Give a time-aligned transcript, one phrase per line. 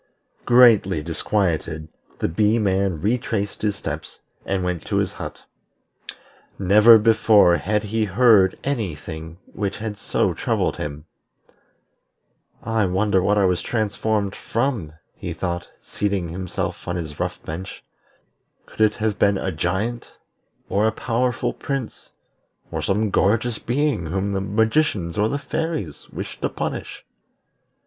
[0.47, 5.43] Greatly disquieted, the Bee man retraced his steps, and went to his hut.
[6.57, 11.05] Never before had he heard any thing which had so troubled him.
[12.63, 17.83] "I wonder what I was transformed from?" he thought, seating himself on his rough bench.
[18.65, 20.13] "Could it have been a giant,
[20.67, 22.09] or a powerful prince,
[22.71, 27.05] or some gorgeous being whom the magicians or the fairies wished to punish?